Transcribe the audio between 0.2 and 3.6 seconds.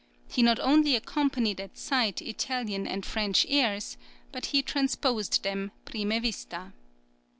[20024] He not only accompanied at sight Italian and French